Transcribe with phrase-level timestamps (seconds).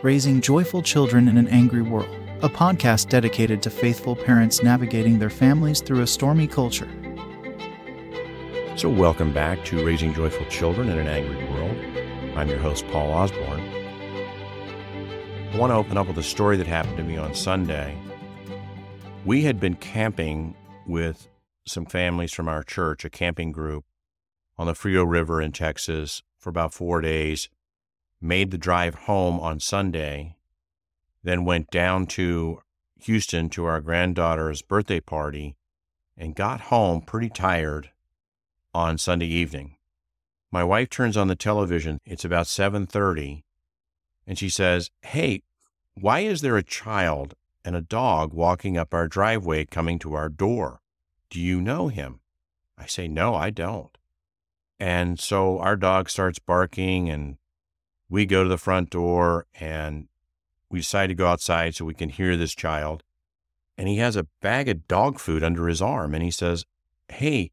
[0.00, 2.08] Raising Joyful Children in an Angry World,
[2.40, 6.88] a podcast dedicated to faithful parents navigating their families through a stormy culture.
[8.76, 11.76] So, welcome back to Raising Joyful Children in an Angry World.
[12.36, 13.58] I'm your host, Paul Osborne.
[15.52, 17.98] I want to open up with a story that happened to me on Sunday.
[19.24, 20.54] We had been camping
[20.86, 21.28] with
[21.66, 23.84] some families from our church, a camping group,
[24.56, 27.48] on the Frio River in Texas for about four days,
[28.20, 30.36] made the drive home on Sunday,
[31.22, 32.60] then went down to
[33.00, 35.56] Houston to our granddaughter's birthday party,
[36.16, 37.90] and got home pretty tired
[38.74, 39.76] on Sunday evening.
[40.50, 42.00] My wife turns on the television.
[42.04, 43.44] It's about 7:30,
[44.26, 45.42] and she says, "Hey,
[45.94, 50.28] why is there a child and a dog walking up our driveway coming to our
[50.28, 50.80] door?
[51.30, 52.20] Do you know him?"
[52.76, 53.96] I say, "No, I don't."
[54.80, 57.36] And so our dog starts barking, and
[58.08, 60.08] we go to the front door and
[60.70, 63.02] we decide to go outside so we can hear this child.
[63.76, 66.14] And he has a bag of dog food under his arm.
[66.14, 66.64] And he says,
[67.08, 67.52] Hey,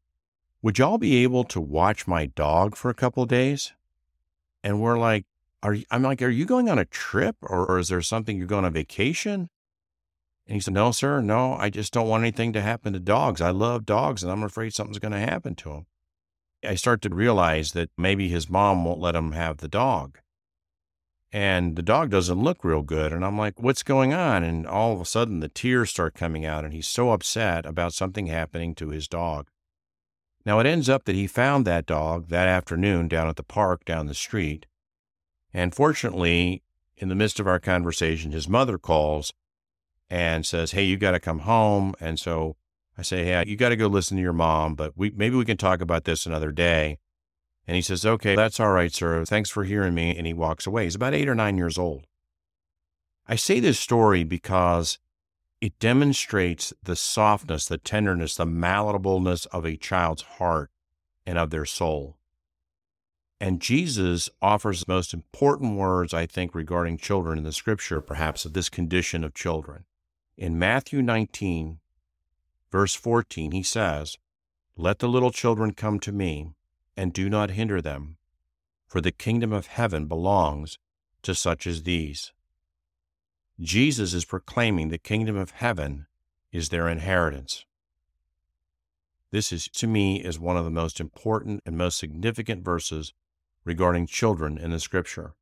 [0.62, 3.72] would y'all be able to watch my dog for a couple days?
[4.64, 5.24] And we're like,
[5.62, 8.46] are I'm like, are you going on a trip or, or is there something you're
[8.46, 9.48] going on vacation?
[10.46, 13.40] And he said, No, sir, no, I just don't want anything to happen to dogs.
[13.40, 15.86] I love dogs and I'm afraid something's going to happen to them.
[16.64, 20.18] I start to realize that maybe his mom won't let him have the dog.
[21.32, 23.12] And the dog doesn't look real good.
[23.12, 24.42] And I'm like, what's going on?
[24.44, 27.92] And all of a sudden, the tears start coming out, and he's so upset about
[27.92, 29.48] something happening to his dog.
[30.44, 33.84] Now, it ends up that he found that dog that afternoon down at the park
[33.84, 34.66] down the street.
[35.52, 36.62] And fortunately,
[36.96, 39.32] in the midst of our conversation, his mother calls
[40.08, 41.94] and says, Hey, you got to come home.
[42.00, 42.56] And so
[42.96, 45.44] I say, Hey, you got to go listen to your mom, but we, maybe we
[45.44, 46.98] can talk about this another day.
[47.66, 49.24] And he says, Okay, that's all right, sir.
[49.24, 50.16] Thanks for hearing me.
[50.16, 50.84] And he walks away.
[50.84, 52.06] He's about eight or nine years old.
[53.26, 54.98] I say this story because
[55.60, 60.70] it demonstrates the softness, the tenderness, the malleableness of a child's heart
[61.26, 62.16] and of their soul.
[63.40, 68.44] And Jesus offers the most important words, I think, regarding children in the scripture, perhaps,
[68.44, 69.84] of this condition of children.
[70.38, 71.80] In Matthew 19,
[72.70, 74.18] Verse 14, he says,
[74.76, 76.50] Let the little children come to me,
[76.96, 78.16] and do not hinder them,
[78.86, 80.78] for the kingdom of heaven belongs
[81.22, 82.32] to such as these.
[83.60, 86.06] Jesus is proclaiming the kingdom of heaven
[86.52, 87.64] is their inheritance.
[89.30, 93.12] This is, to me, is one of the most important and most significant verses
[93.64, 95.34] regarding children in the scripture.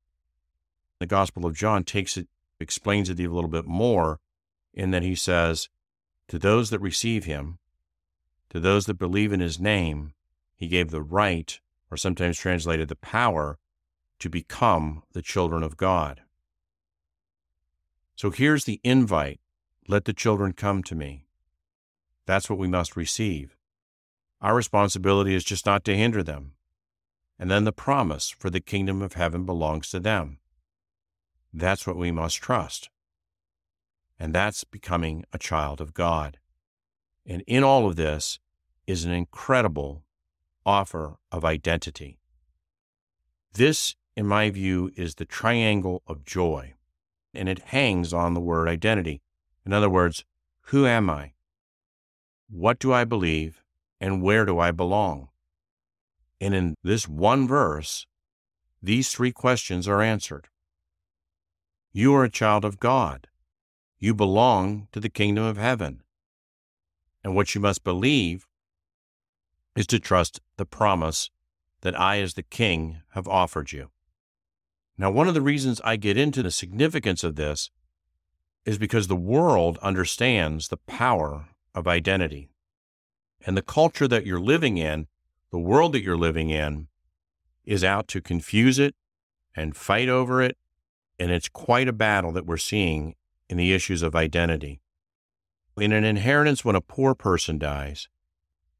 [0.98, 2.28] The Gospel of John takes it,
[2.59, 4.21] explains it a little bit more
[4.72, 5.69] in that he says,
[6.28, 7.59] to those that receive him,
[8.50, 10.15] to those that believe in his name,
[10.56, 11.60] he gave the right,
[11.91, 13.59] or sometimes translated the power,
[14.19, 16.22] to become the children of God.
[18.16, 19.41] So here's the invite
[19.87, 21.26] let the children come to me.
[22.26, 23.56] That's what we must receive.
[24.41, 26.53] Our responsibility is just not to hinder them.
[27.38, 30.38] And then the promise for the kingdom of heaven belongs to them.
[31.53, 32.88] That's what we must trust
[34.19, 36.38] and that's becoming a child of God.
[37.26, 38.38] And in all of this
[38.86, 40.03] is an incredible
[40.67, 42.19] offer of identity.
[43.53, 46.75] This, in my view, is the triangle of joy,
[47.33, 49.23] and it hangs on the word identity.
[49.65, 50.25] In other words,
[50.69, 51.33] who am I?
[52.49, 53.63] What do I believe?
[54.01, 55.29] And where do I belong?
[56.41, 58.07] And in this one verse,
[58.83, 60.49] these three questions are answered.
[61.93, 63.29] You are a child of God.
[63.99, 66.03] You belong to the kingdom of heaven.
[67.23, 68.47] And what you must believe
[69.77, 71.31] is to trust the promise
[71.81, 73.91] that I, as the king, have offered you.
[74.97, 77.71] Now, one of the reasons I get into the significance of this
[78.65, 82.49] is because the world understands the power of identity.
[83.45, 85.09] And the culture that you're living in,
[85.51, 86.89] the world that you're living in,
[87.65, 88.95] is out to confuse it
[89.55, 90.57] and fight over it.
[91.19, 93.15] And it's quite a battle that we're seeing
[93.48, 94.81] in the issues of identity.
[95.77, 98.09] In an inheritance, when a poor person dies,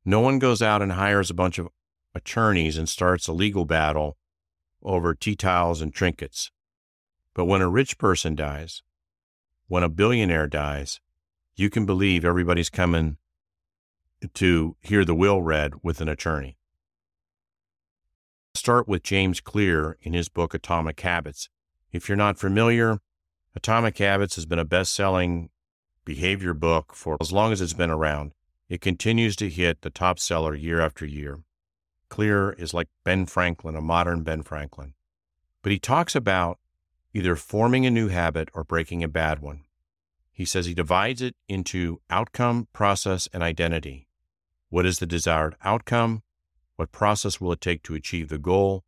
[0.05, 1.69] no one goes out and hires a bunch of
[2.15, 4.17] attorneys and starts a legal battle
[4.83, 6.51] over tea towels and trinkets.
[7.35, 8.83] But when a rich person dies,
[9.67, 11.01] when a billionaire dies,
[11.57, 13.17] you can believe everybody's coming
[14.35, 16.57] to hear the will read with an attorney.
[18.55, 21.49] Start with James Clear in his book Atomic Habits.
[21.93, 22.99] If you're not familiar,
[23.57, 25.51] Atomic Habits has been a best selling
[26.05, 28.33] behavior book for as long as it's been around.
[28.69, 31.41] It continues to hit the top seller year after year.
[32.09, 34.95] Clear is like Ben Franklin, a modern Ben Franklin.
[35.63, 36.59] But he talks about
[37.13, 39.65] either forming a new habit or breaking a bad one.
[40.33, 44.09] He says he divides it into outcome, process, and identity.
[44.69, 46.23] What is the desired outcome?
[46.77, 48.83] What process will it take to achieve the goal?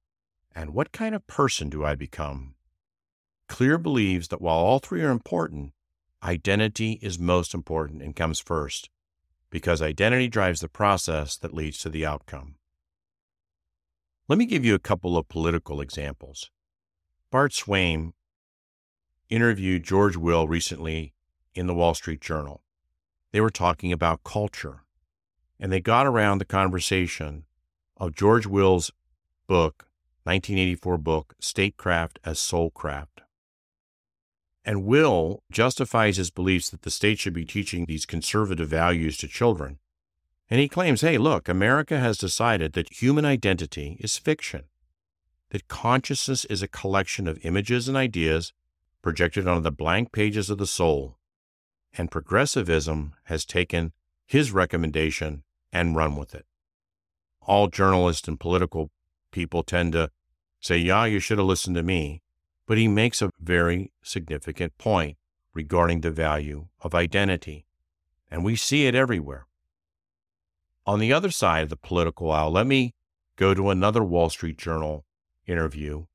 [0.55, 2.55] And what kind of person do I become?
[3.49, 5.73] Clear believes that while all three are important,
[6.23, 8.91] identity is most important and comes first,
[9.51, 12.57] because identity drives the process that leads to the outcome.
[14.29, 16.51] Let me give you a couple of political examples.
[17.31, 18.13] Bart Swaim
[19.29, 21.15] interviewed George Will recently
[21.55, 22.63] in the Wall Street Journal.
[23.33, 24.85] They were talking about culture,
[25.59, 27.45] and they got around the conversation
[27.97, 28.91] of George Will's
[29.47, 29.89] book,
[30.25, 33.23] 1984 book, Statecraft as Soulcraft.
[34.67, 39.29] And Will justifies his beliefs that the state should be teaching these conservative values to
[39.29, 39.79] children.
[40.51, 44.65] And he claims hey, look, America has decided that human identity is fiction,
[45.51, 48.53] that consciousness is a collection of images and ideas
[49.03, 51.17] projected on the blank pages of the soul.
[51.97, 53.93] And progressivism has taken
[54.27, 56.45] his recommendation and run with it.
[57.41, 58.91] All journalists and political
[59.31, 60.11] people tend to
[60.61, 62.23] say, yeah, you should have listened to me.
[62.67, 65.17] But he makes a very significant point
[65.55, 67.65] regarding the value of identity.
[68.31, 69.47] And we see it everywhere.
[70.85, 72.95] On the other side of the political aisle, let me
[73.37, 75.05] go to another Wall Street Journal
[75.47, 76.07] interview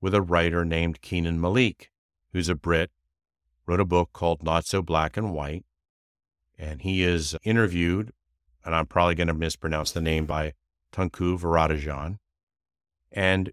[0.00, 1.90] with a writer named Kenan Malik,
[2.32, 2.90] who's a Brit,
[3.66, 5.64] wrote a book called Not So Black and White.
[6.58, 8.12] And he is interviewed,
[8.64, 10.52] and I'm probably going to mispronounce the name by
[10.92, 12.18] Tunku Varadajan.
[13.10, 13.52] And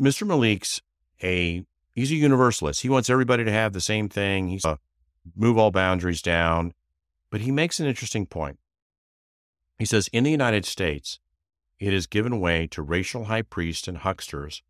[0.00, 0.26] Mr.
[0.26, 0.80] Malik's
[1.22, 1.64] a
[1.94, 2.82] he's a universalist.
[2.82, 4.48] He wants everybody to have the same thing.
[4.48, 4.78] He's a
[5.36, 6.72] move all boundaries down.
[7.30, 8.58] But he makes an interesting point.
[9.78, 11.18] He says in the United States,
[11.78, 14.62] it has given way to racial high priests and hucksters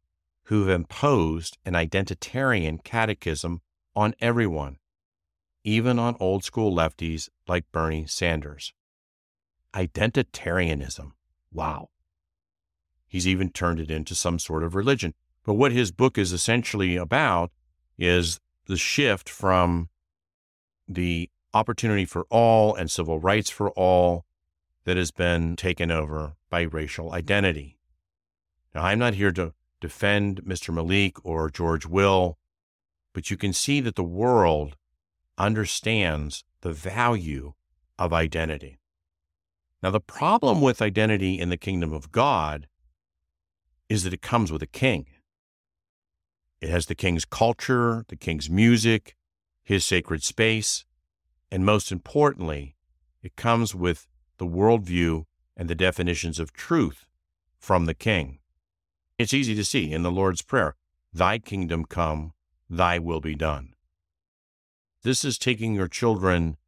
[0.45, 3.61] who have imposed an identitarian catechism
[3.95, 4.79] on everyone,
[5.65, 8.73] even on old school lefties like Bernie Sanders.
[9.75, 11.13] Identitarianism.
[11.53, 11.91] Wow.
[13.07, 15.15] He's even turned it into some sort of religion.
[15.45, 17.51] But what his book is essentially about
[17.99, 19.89] is the shift from
[20.89, 24.25] the opportunity for all and civil rights for all
[24.85, 27.79] that has been taken over by racial identity.
[28.75, 30.73] Now, I'm not here to defend Mr.
[30.73, 32.39] Malik or George Will,
[33.13, 34.77] but you can see that the world
[35.37, 37.53] understands the value
[37.99, 38.79] of identity.
[39.83, 42.69] Now, the problem with identity in the kingdom of God
[43.89, 45.07] is that it comes with a king.
[46.63, 49.17] It has the king's culture, the king's music,
[49.65, 50.85] his sacred space,
[51.51, 52.77] and most importantly,
[53.21, 54.07] it comes with
[54.39, 55.25] the worldview
[55.57, 57.05] and the definitions of truth
[57.59, 58.39] from the king.
[59.19, 60.77] It's easy to see in the Lord's Prayer
[61.13, 62.33] Thy kingdom come,
[62.71, 63.75] thy will be done.
[65.03, 66.59] This is taking your children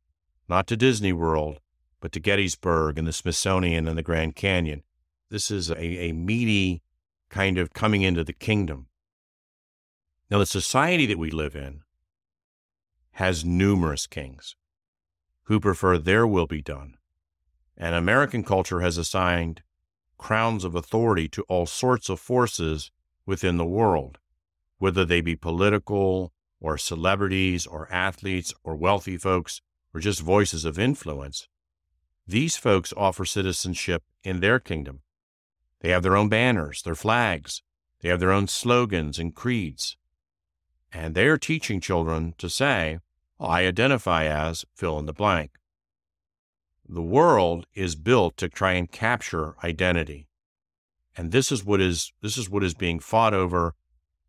[0.48, 1.60] not to Disney World,
[2.00, 4.82] but to Gettysburg and the Smithsonian and the Grand Canyon.
[5.30, 6.82] This is a, a meaty
[7.28, 8.88] kind of coming into the kingdom.
[10.34, 11.82] Now, the society that we live in
[13.12, 14.56] has numerous kings
[15.44, 16.96] who prefer their will be done.
[17.76, 19.62] And American culture has assigned
[20.18, 22.90] crowns of authority to all sorts of forces
[23.24, 24.18] within the world,
[24.78, 29.60] whether they be political or celebrities or athletes or wealthy folks
[29.94, 31.46] or just voices of influence.
[32.26, 35.02] These folks offer citizenship in their kingdom.
[35.78, 37.62] They have their own banners, their flags,
[38.00, 39.96] they have their own slogans and creeds.
[40.94, 43.00] And they're teaching children to say,
[43.40, 45.58] I identify as fill in the blank.
[46.88, 50.28] The world is built to try and capture identity.
[51.16, 53.74] And this is what is this is what is being fought over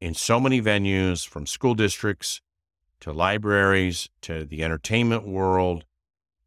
[0.02, 2.42] in so many venues from school districts
[3.02, 5.86] to libraries to the entertainment world,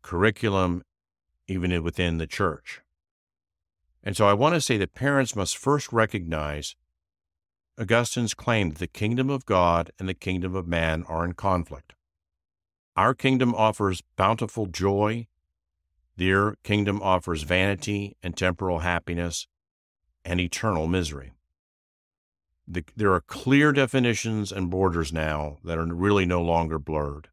[0.02, 0.82] curriculum,
[1.46, 2.80] even within the church.
[4.02, 6.74] And so I want to say that parents must first recognize
[7.78, 11.94] Augustine's claim that the kingdom of God and the kingdom of man are in conflict.
[12.96, 15.28] Our kingdom offers bountiful joy,
[16.16, 19.46] their kingdom offers vanity and temporal happiness
[20.24, 21.32] and eternal misery.
[22.66, 27.28] The, there are clear definitions and borders now that are really no longer blurred.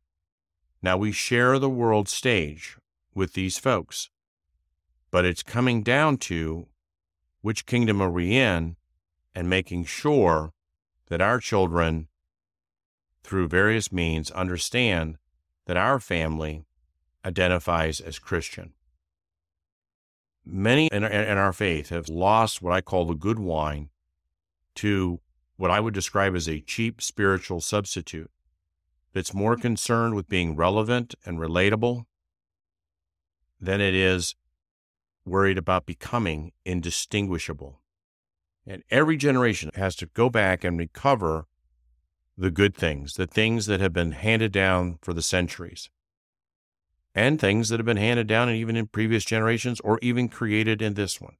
[0.83, 2.77] Now we share the world stage
[3.15, 4.11] with these folks,
[5.09, 6.67] but it's coming down to
[7.41, 8.75] which kingdom are we in
[9.35, 10.53] and making sure
[11.09, 12.07] that our children,
[13.23, 15.17] through various means, understand
[15.65, 16.65] that our family
[17.25, 18.73] identifies as Christian.
[20.45, 23.89] Many in our, faith have lost what I call the good wine
[24.75, 25.19] to
[25.57, 28.29] what I would describe as a cheap spiritual substitute
[29.13, 32.05] that's more concerned with being relevant and relatable
[33.59, 34.35] than it is
[35.25, 37.81] worried about becoming indistinguishable.
[38.67, 41.45] And every generation has to go back and recover
[42.37, 45.89] the good things, the things that have been handed down for the centuries,
[47.13, 50.81] and things that have been handed down and even in previous generations or even created
[50.81, 51.35] in this one.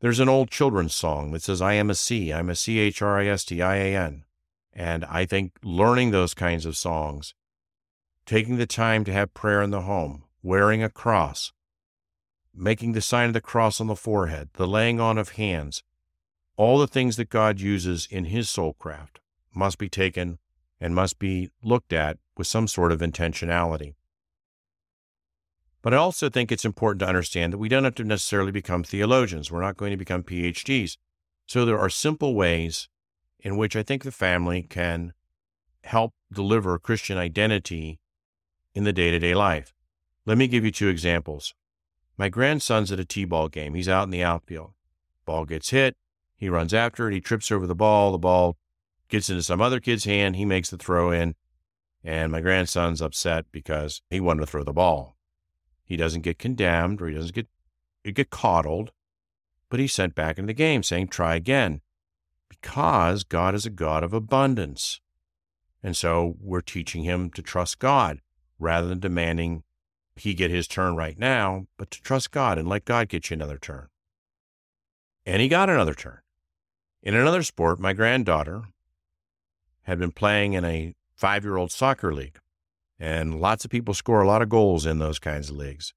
[0.00, 3.02] There's an old children's song that says, I am a C, I'm a C H
[3.02, 4.24] R I S T I A N.
[4.72, 7.34] And I think learning those kinds of songs,
[8.24, 11.52] taking the time to have prayer in the home, wearing a cross,
[12.54, 15.82] making the sign of the cross on the forehead, the laying on of hands,
[16.60, 19.18] all the things that God uses in his soul craft
[19.54, 20.38] must be taken
[20.78, 23.94] and must be looked at with some sort of intentionality.
[25.80, 28.84] But I also think it's important to understand that we don't have to necessarily become
[28.84, 29.50] theologians.
[29.50, 30.98] We're not going to become PhDs.
[31.46, 32.90] So there are simple ways
[33.38, 35.14] in which I think the family can
[35.84, 38.00] help deliver Christian identity
[38.74, 39.72] in the day to day life.
[40.26, 41.54] Let me give you two examples.
[42.18, 43.72] My grandson's at a T ball game.
[43.72, 44.72] He's out in the outfield.
[45.24, 45.96] Ball gets hit.
[46.40, 47.12] He runs after it.
[47.12, 48.12] He trips over the ball.
[48.12, 48.56] The ball
[49.08, 50.36] gets into some other kid's hand.
[50.36, 51.34] He makes the throw in.
[52.02, 55.18] And my grandson's upset because he wanted to throw the ball.
[55.84, 57.48] He doesn't get condemned or he doesn't get,
[58.14, 58.90] get coddled,
[59.68, 61.82] but he's sent back into the game saying, try again.
[62.48, 65.00] Because God is a God of abundance.
[65.82, 68.22] And so we're teaching him to trust God
[68.58, 69.62] rather than demanding
[70.16, 73.34] he get his turn right now, but to trust God and let God get you
[73.34, 73.88] another turn.
[75.26, 76.20] And he got another turn.
[77.02, 78.64] In another sport, my granddaughter
[79.82, 82.38] had been playing in a five year old soccer league.
[82.98, 85.94] And lots of people score a lot of goals in those kinds of leagues.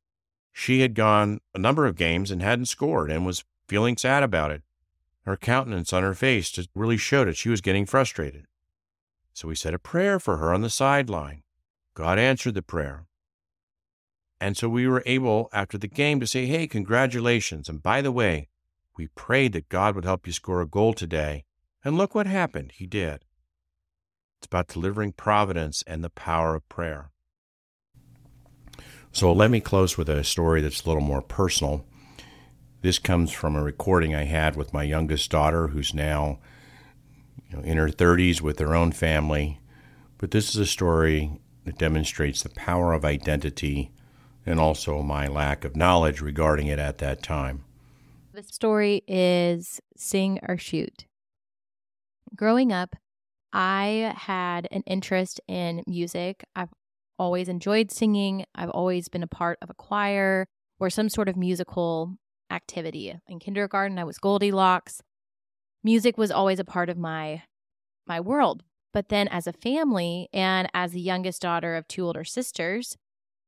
[0.54, 4.52] She had gone a number of games and hadn't scored and was feeling sad about
[4.52, 4.62] it.
[5.26, 7.36] Her countenance on her face just really showed it.
[7.36, 8.46] She was getting frustrated.
[9.34, 11.44] So we said a prayer for her on the sideline.
[11.94, 13.06] God answered the prayer.
[14.40, 17.70] And so we were able, after the game, to say, hey, congratulations.
[17.70, 18.50] And by the way,
[18.98, 21.46] we prayed that God would help you score a goal today.
[21.84, 22.74] And look what happened.
[22.76, 23.26] He did.
[24.40, 27.12] It's about delivering providence and the power of prayer.
[29.12, 31.86] So let me close with a story that's a little more personal.
[32.82, 36.40] This comes from a recording I had with my youngest daughter, who's now
[37.50, 39.60] you know, in her 30s with her own family.
[40.18, 43.92] But this is a story that demonstrates the power of identity
[44.46, 47.64] and also my lack of knowledge regarding it at that time.
[48.34, 51.06] The story is Sing or Shoot.
[52.36, 52.96] Growing up,
[53.54, 56.44] I had an interest in music.
[56.56, 56.74] I've
[57.20, 58.46] always enjoyed singing.
[58.56, 60.48] I've always been a part of a choir
[60.80, 62.18] or some sort of musical
[62.50, 63.14] activity.
[63.28, 65.04] In kindergarten, I was Goldilocks.
[65.84, 67.44] Music was always a part of my
[68.08, 68.64] my world.
[68.94, 72.98] But then as a family and as the youngest daughter of two older sisters,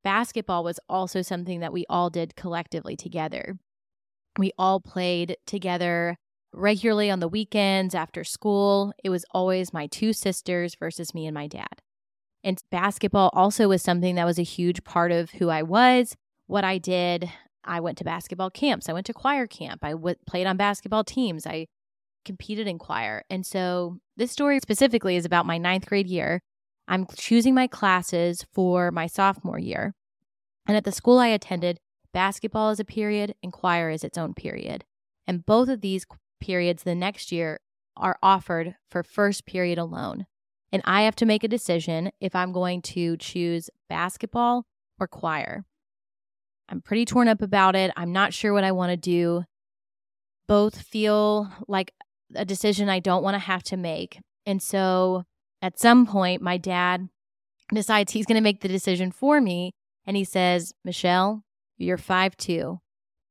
[0.04, 3.58] basketball was also something that we all did collectively together.
[4.38, 6.18] We all played together
[6.54, 8.94] regularly on the weekends after school.
[9.04, 11.82] It was always my two sisters versus me and my dad.
[12.44, 16.16] And basketball also was something that was a huge part of who I was,
[16.48, 17.30] what I did.
[17.64, 18.88] I went to basketball camps.
[18.88, 19.84] I went to choir camp.
[19.84, 21.48] I w- played on basketball teams.
[21.48, 21.66] I
[22.24, 23.24] competed in choir.
[23.30, 26.42] And so this story specifically is about my ninth grade year.
[26.88, 29.96] I'm choosing my classes for my sophomore year.
[30.68, 31.80] And at the school I attended,
[32.16, 34.86] basketball is a period and choir is its own period.
[35.28, 36.06] And both of these
[36.40, 37.60] periods the next year
[37.98, 40.26] are offered for first period alone.
[40.72, 44.66] And I have to make a decision if I'm going to choose basketball
[44.98, 45.66] or choir.
[46.70, 47.92] I'm pretty torn up about it.
[47.98, 49.44] I'm not sure what I want to do.
[50.48, 51.92] Both feel like
[52.34, 54.22] a decision I don't want to have to make.
[54.46, 55.26] And so
[55.62, 57.10] at some point, my dad
[57.74, 59.74] decides he's going to make the decision for me.
[60.08, 61.45] And he says, Michelle,
[61.78, 62.80] you're five two.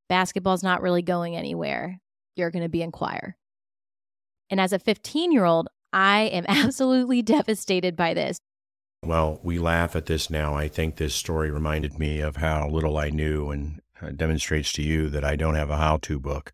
[0.09, 1.99] Basketball's not really going anywhere
[2.35, 3.35] you're going to be in choir.
[4.49, 8.39] And as a 15 year old, I am absolutely devastated by this.
[9.03, 10.55] Well, we laugh at this now.
[10.55, 14.81] I think this story reminded me of how little I knew and uh, demonstrates to
[14.81, 16.53] you that I don't have a how to book.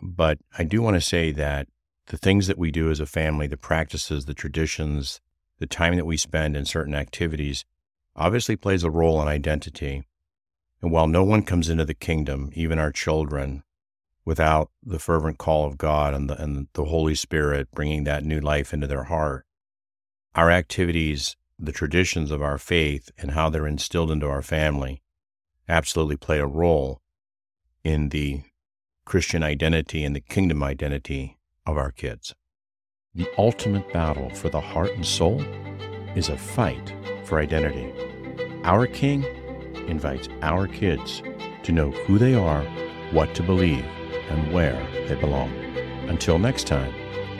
[0.00, 1.68] But I do want to say that
[2.06, 5.20] the things that we do as a family, the practices, the traditions,
[5.58, 7.64] the time that we spend in certain activities
[8.14, 10.04] obviously plays a role in identity.
[10.86, 13.64] And while no one comes into the kingdom, even our children,
[14.24, 18.38] without the fervent call of God and the, and the Holy Spirit bringing that new
[18.38, 19.44] life into their heart.
[20.36, 25.02] Our activities, the traditions of our faith, and how they're instilled into our family
[25.68, 27.00] absolutely play a role
[27.82, 28.42] in the
[29.04, 32.32] Christian identity and the kingdom identity of our kids.
[33.12, 35.40] The ultimate battle for the heart and soul
[36.14, 37.92] is a fight for identity.
[38.62, 39.24] Our King
[39.88, 41.22] invites our kids
[41.62, 42.62] to know who they are,
[43.12, 43.84] what to believe,
[44.30, 45.50] and where they belong.
[46.08, 46.92] Until next time,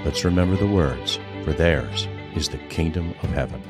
[0.05, 3.62] let's remember the words, for theirs is the kingdom of heaven.